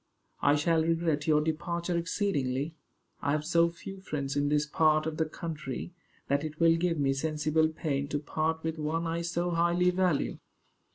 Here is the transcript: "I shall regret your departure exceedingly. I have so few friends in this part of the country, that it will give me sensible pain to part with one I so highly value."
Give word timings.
"I 0.41 0.55
shall 0.55 0.81
regret 0.81 1.27
your 1.27 1.41
departure 1.41 1.95
exceedingly. 1.95 2.73
I 3.21 3.33
have 3.33 3.45
so 3.45 3.69
few 3.69 3.99
friends 4.01 4.35
in 4.35 4.49
this 4.49 4.65
part 4.65 5.05
of 5.05 5.17
the 5.17 5.25
country, 5.25 5.93
that 6.27 6.43
it 6.43 6.59
will 6.59 6.75
give 6.75 6.97
me 6.97 7.13
sensible 7.13 7.67
pain 7.67 8.07
to 8.07 8.17
part 8.17 8.63
with 8.63 8.79
one 8.79 9.05
I 9.05 9.21
so 9.21 9.51
highly 9.51 9.91
value." 9.91 10.39